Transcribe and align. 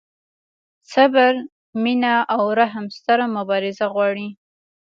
صبر، 0.93 1.33
مینه 1.83 2.13
او 2.35 2.43
رحم 2.59 2.85
ستره 2.97 3.25
مبارزه 3.37 3.85
غواړي. 3.93 4.27